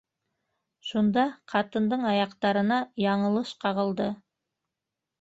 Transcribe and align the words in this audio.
Шунда 0.91 1.25
ҡатындың 1.53 2.09
аяҡтарына 2.15 2.83
яңылыш 3.07 3.55
ҡағылды. 3.67 4.13